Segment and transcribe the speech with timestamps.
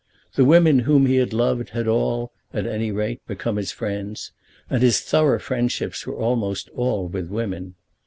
[0.33, 4.31] The women whom he had loved had all, at any rate, become his friends,
[4.67, 7.75] and his thorough friendships were almost all with women.